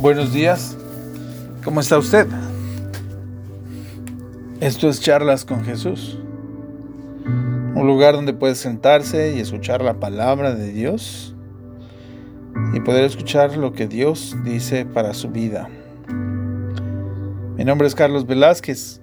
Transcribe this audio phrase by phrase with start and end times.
[0.00, 0.76] Buenos días,
[1.64, 2.28] ¿cómo está usted?
[4.60, 6.20] Esto es Charlas con Jesús,
[7.74, 11.34] un lugar donde puede sentarse y escuchar la palabra de Dios
[12.74, 15.68] y poder escuchar lo que Dios dice para su vida.
[17.56, 19.00] Mi nombre es Carlos Velázquez,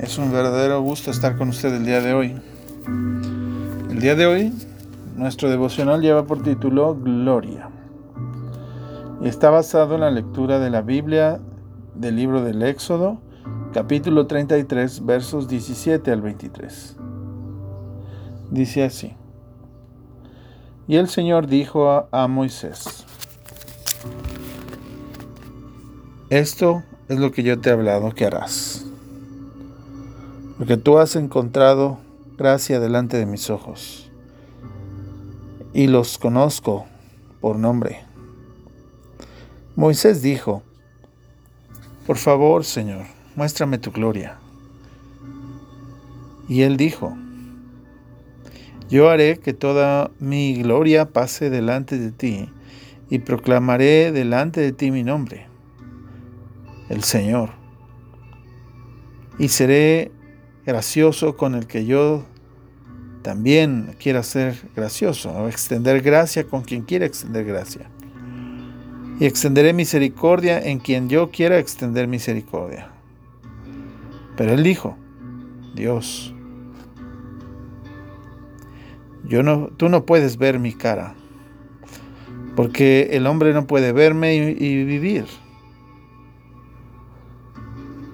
[0.00, 2.34] es un verdadero gusto estar con usted el día de hoy.
[3.88, 4.52] El día de hoy,
[5.14, 7.69] nuestro devocional lleva por título Gloria
[9.20, 11.40] y está basado en la lectura de la Biblia
[11.94, 13.20] del libro del Éxodo,
[13.72, 16.96] capítulo 33, versos 17 al 23.
[18.50, 19.14] Dice así.
[20.88, 23.04] Y el Señor dijo a, a Moisés,
[26.30, 28.86] esto es lo que yo te he hablado que harás,
[30.56, 31.98] porque tú has encontrado
[32.38, 34.10] gracia delante de mis ojos,
[35.72, 36.86] y los conozco
[37.40, 38.09] por nombre.
[39.80, 40.62] Moisés dijo,
[42.06, 44.36] Por favor, Señor, muéstrame tu gloria.
[46.50, 47.16] Y él dijo,
[48.90, 52.50] Yo haré que toda mi gloria pase delante de ti,
[53.08, 55.46] y proclamaré delante de ti mi nombre,
[56.90, 57.48] el Señor.
[59.38, 60.12] Y seré
[60.66, 62.26] gracioso con el que yo
[63.22, 67.88] también quiera ser gracioso, o extender gracia con quien quiera extender gracia
[69.20, 72.88] y extenderé misericordia en quien yo quiera extender misericordia.
[74.34, 74.96] Pero él dijo,
[75.74, 76.34] Dios,
[79.24, 81.14] yo no, tú no puedes ver mi cara,
[82.56, 85.26] porque el hombre no puede verme y, y vivir.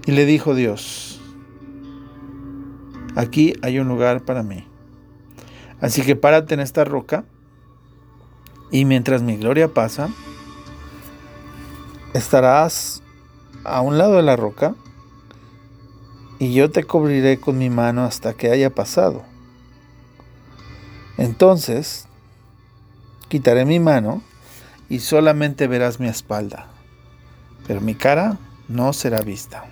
[0.07, 1.21] Y le dijo Dios,
[3.15, 4.67] aquí hay un lugar para mí.
[5.81, 7.25] Así que párate en esta roca
[8.73, 10.09] y mientras mi gloria pasa,
[12.17, 13.03] estarás
[13.65, 14.75] a un lado de la roca
[16.39, 19.25] y yo te cubriré con mi mano hasta que haya pasado.
[21.19, 22.07] Entonces
[23.29, 24.23] quitaré mi mano
[24.89, 26.69] y solamente verás mi espalda,
[27.67, 28.39] pero mi cara
[28.69, 29.65] no será vista.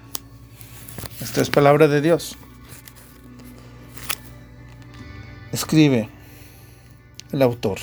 [1.21, 2.37] Esto es palabra de Dios.
[5.53, 6.09] Escribe
[7.31, 7.78] el autor.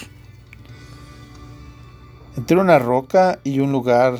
[2.35, 4.19] Entre una roca y un lugar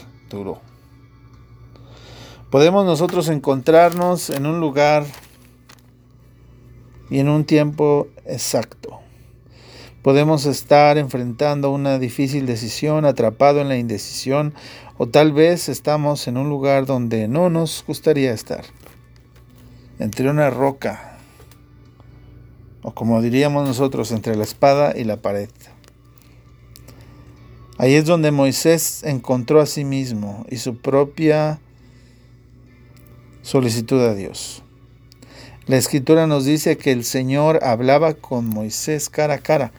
[2.49, 5.05] Podemos nosotros encontrarnos en un lugar
[7.09, 8.99] y en un tiempo exacto.
[10.01, 14.53] Podemos estar enfrentando una difícil decisión, atrapado en la indecisión,
[14.97, 18.65] o tal vez estamos en un lugar donde no nos gustaría estar,
[19.99, 21.19] entre una roca,
[22.81, 25.49] o como diríamos nosotros, entre la espada y la pared.
[27.81, 31.59] Ahí es donde Moisés encontró a sí mismo y su propia
[33.41, 34.61] solicitud a Dios.
[35.65, 39.71] La escritura nos dice que el Señor hablaba con Moisés cara a cara,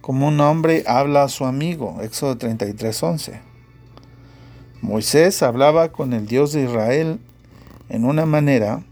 [0.00, 3.40] como un hombre habla a su amigo, Éxodo 33:11.
[4.82, 7.20] Moisés hablaba con el Dios de Israel
[7.88, 8.82] en una manera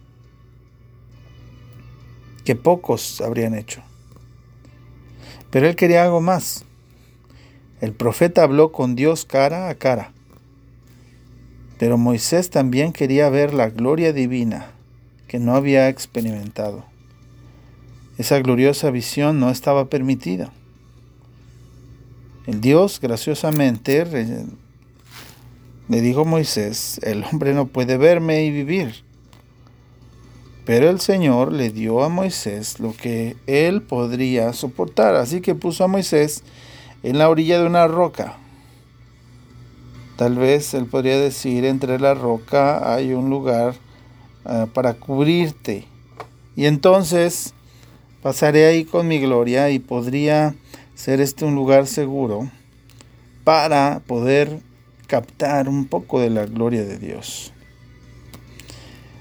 [2.45, 3.83] que pocos habrían hecho.
[5.51, 6.65] Pero él quería algo más.
[7.83, 10.13] El profeta habló con Dios cara a cara.
[11.81, 14.71] Pero Moisés también quería ver la gloria divina
[15.27, 16.85] que no había experimentado.
[18.19, 20.53] Esa gloriosa visión no estaba permitida.
[22.47, 24.05] El Dios graciosamente
[25.89, 29.03] le dijo a Moisés, el hombre no puede verme y vivir.
[30.65, 35.17] Pero el Señor le dio a Moisés lo que él podría soportar.
[35.17, 36.45] Así que puso a Moisés
[37.03, 38.37] en la orilla de una roca.
[40.17, 43.75] Tal vez él podría decir, entre la roca hay un lugar
[44.45, 45.87] ah, para cubrirte.
[46.55, 47.55] Y entonces
[48.23, 50.55] pasaré ahí con mi gloria y podría
[50.95, 52.51] ser este un lugar seguro
[53.43, 54.61] para poder
[55.07, 57.53] captar un poco de la gloria de Dios.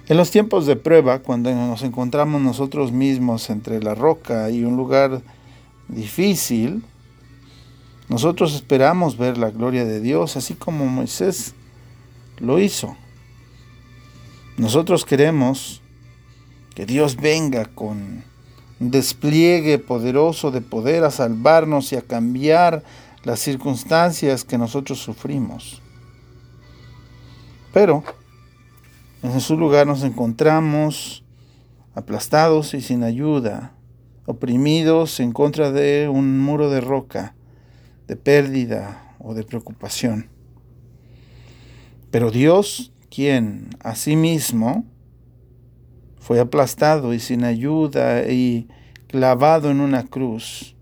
[0.08, 4.76] En los tiempos de prueba, cuando nos encontramos nosotros mismos entre la roca y un
[4.76, 5.22] lugar
[5.88, 6.84] difícil,
[8.12, 11.54] nosotros esperamos ver la gloria de Dios, así como Moisés
[12.40, 12.98] lo hizo.
[14.58, 15.82] Nosotros queremos
[16.76, 18.26] que Dios venga con
[18.82, 22.84] un despliegue poderoso de poder a salvarnos y a cambiar
[23.24, 25.82] las circunstancias que nosotros sufrimos.
[27.72, 28.04] Pero
[29.24, 31.24] en su lugar nos encontramos
[31.96, 33.72] aplastados y sin ayuda,
[34.26, 37.36] oprimidos en contra de un muro de roca
[38.12, 40.28] de pérdida o de preocupación.
[42.12, 44.84] Pero Dios, quien asimismo
[46.20, 48.68] fue aplastado y sin ayuda y
[49.08, 50.76] clavado en una cruz,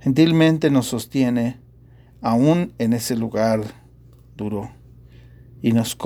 [0.00, 1.60] gentilmente nos sostiene
[2.20, 3.60] aún en ese lugar
[4.36, 4.72] duro
[5.62, 5.96] y nos,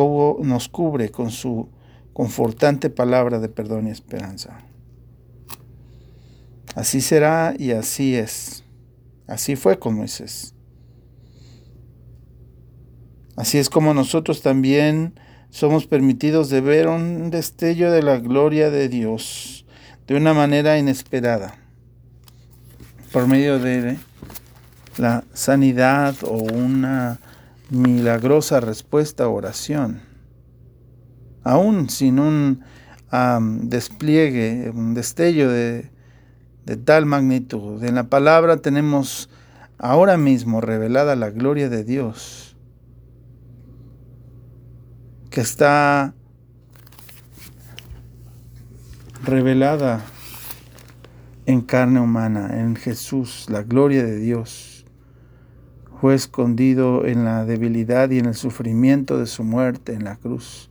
[0.42, 1.70] nos cubre con su
[2.12, 4.58] confortante palabra de perdón y esperanza.
[6.74, 8.61] Así será y así es.
[9.26, 10.54] Así fue con Moisés.
[13.36, 15.14] Así es como nosotros también
[15.50, 19.64] somos permitidos de ver un destello de la gloria de Dios
[20.06, 21.54] de una manera inesperada,
[23.12, 23.96] por medio de
[24.98, 27.20] la sanidad o una
[27.70, 30.02] milagrosa respuesta a oración,
[31.42, 32.64] aún sin un
[33.68, 35.90] despliegue, un destello de,
[36.64, 37.82] de tal magnitud.
[37.84, 39.28] En la palabra tenemos
[39.78, 42.56] ahora mismo revelada la gloria de Dios,
[45.30, 46.14] que está
[49.24, 50.04] revelada
[51.46, 54.84] en carne humana, en Jesús, la gloria de Dios.
[56.00, 60.68] Fue escondido en la debilidad y en el sufrimiento de su muerte en la cruz.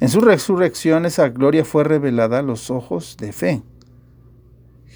[0.00, 3.62] En su resurrección esa gloria fue revelada a los ojos de fe.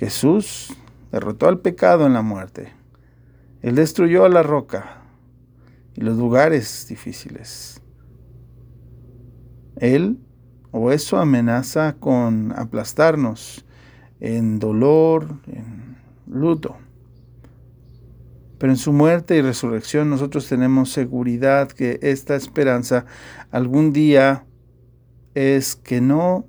[0.01, 0.75] Jesús
[1.13, 2.73] derrotó al pecado en la muerte.
[3.61, 5.03] Él destruyó a la roca
[5.95, 7.83] y los lugares difíciles.
[9.77, 10.19] Él
[10.71, 13.67] o eso amenaza con aplastarnos
[14.21, 16.79] en dolor, en luto.
[18.57, 23.05] Pero en su muerte y resurrección nosotros tenemos seguridad que esta esperanza
[23.51, 24.47] algún día
[25.35, 26.47] es que no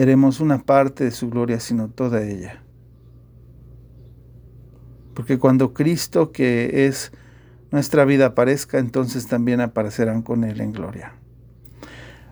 [0.00, 2.62] veremos una parte de su gloria, sino toda ella.
[5.12, 7.12] Porque cuando Cristo, que es
[7.70, 11.12] nuestra vida aparezca, entonces también aparecerán con Él en gloria.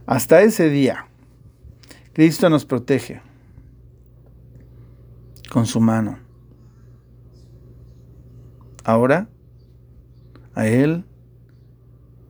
[0.06, 1.08] Hasta ese día,
[2.14, 3.20] Cristo nos protege
[5.52, 6.18] con su mano.
[8.82, 9.28] Ahora,
[10.54, 11.04] a Él,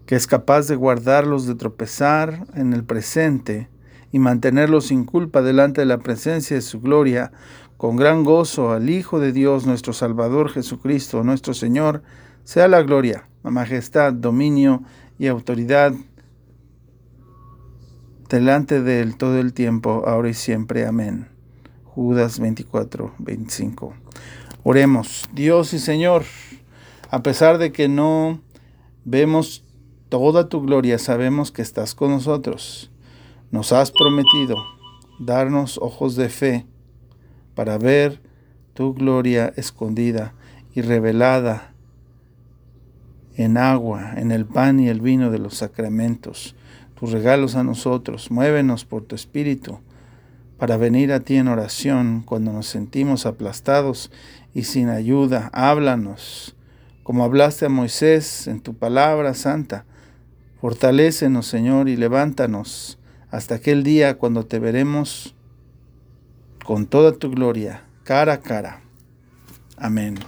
[0.05, 3.69] que es capaz de guardarlos de tropezar en el presente,
[4.13, 7.33] y mantenerlo sin culpa delante de la presencia de su gloria,
[7.77, 12.03] con gran gozo al Hijo de Dios, nuestro Salvador Jesucristo, nuestro Señor,
[12.45, 14.83] sea la gloria, la majestad, dominio
[15.19, 15.93] y autoridad
[18.29, 20.87] delante de Él todo el tiempo, ahora y siempre.
[20.87, 21.29] Amén.
[21.85, 23.95] Judas 24, 25.
[24.65, 26.25] Oremos, Dios y Señor,
[27.11, 28.41] a pesar de que no
[29.05, 29.65] vemos
[30.09, 32.91] toda tu gloria, sabemos que estás con nosotros
[33.51, 34.57] nos has prometido
[35.19, 36.67] darnos ojos de fe
[37.55, 38.21] para ver
[38.75, 40.35] tu gloria escondida
[40.75, 41.73] y revelada
[43.35, 46.55] en agua, en el pan y el vino de los sacramentos,
[46.95, 48.31] tus regalos a nosotros.
[48.31, 49.79] Muévenos por tu espíritu
[50.59, 54.11] para venir a ti en oración cuando nos sentimos aplastados
[54.55, 55.51] y sin ayuda.
[55.53, 56.57] Háblanos,
[57.05, 59.85] como hablaste a Moisés en tu palabra santa.
[60.61, 62.99] Fortalécenos, Señor, y levántanos
[63.31, 65.35] hasta aquel día cuando te veremos
[66.65, 68.81] con toda tu gloria, cara a cara.
[69.77, 70.19] Amén.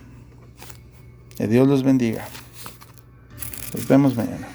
[1.37, 2.27] Que Dios los bendiga.
[3.75, 4.49] Nos vemos mañana.